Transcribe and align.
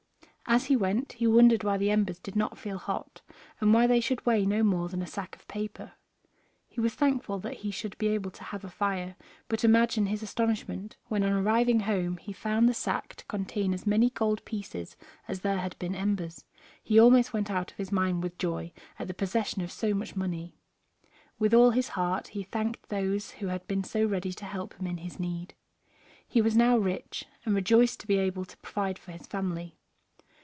As 0.47 0.65
he 0.65 0.75
went 0.75 1.13
he 1.13 1.27
wondered 1.27 1.63
why 1.63 1.77
the 1.77 1.89
embers 1.91 2.19
did 2.19 2.35
not 2.35 2.57
feel 2.57 2.77
hot, 2.77 3.21
and 3.61 3.73
why 3.73 3.87
they 3.87 4.01
should 4.01 4.25
weigh 4.25 4.45
no 4.45 4.63
more 4.63 4.89
than 4.89 5.01
a 5.01 5.07
sack 5.07 5.33
of 5.33 5.47
paper. 5.47 5.93
He 6.67 6.81
was 6.81 6.93
thankful 6.93 7.39
that 7.39 7.53
he 7.63 7.71
should 7.71 7.97
be 7.97 8.07
able 8.09 8.31
to 8.31 8.43
have 8.43 8.65
a 8.65 8.69
fire, 8.69 9.15
but 9.47 9.63
imagine 9.63 10.07
his 10.07 10.21
astonishment 10.21 10.97
when 11.07 11.23
on 11.23 11.31
arriving 11.31 11.81
home 11.81 12.17
he 12.17 12.33
found 12.33 12.67
the 12.67 12.73
sack 12.73 13.15
to 13.15 13.25
contain 13.27 13.73
as 13.73 13.87
many 13.87 14.09
gold 14.09 14.43
pieces 14.43 14.97
as 15.25 15.39
there 15.39 15.59
had 15.59 15.79
been 15.79 15.95
embers; 15.95 16.43
he 16.83 16.99
almost 16.99 17.31
went 17.31 17.49
out 17.49 17.71
of 17.71 17.77
his 17.77 17.89
mind 17.93 18.21
with 18.21 18.37
joy 18.37 18.73
at 18.99 19.07
the 19.07 19.13
possession 19.13 19.61
of 19.61 19.71
so 19.71 19.93
much 19.93 20.17
money. 20.17 20.57
With 21.39 21.53
all 21.53 21.71
his 21.71 21.89
heart 21.89 22.27
he 22.29 22.43
thanked 22.43 22.89
those 22.89 23.31
who 23.31 23.47
had 23.47 23.65
been 23.69 23.85
so 23.85 24.03
ready 24.05 24.33
to 24.33 24.45
help 24.45 24.73
him 24.73 24.85
in 24.87 24.97
his 24.97 25.17
need. 25.17 25.53
He 26.27 26.41
was 26.41 26.57
now 26.57 26.77
rich, 26.77 27.23
and 27.45 27.55
rejoiced 27.55 28.01
to 28.01 28.07
be 28.07 28.17
able 28.17 28.43
to 28.43 28.57
provide 28.57 28.99
for 28.99 29.11
his 29.13 29.25
family. 29.27 29.77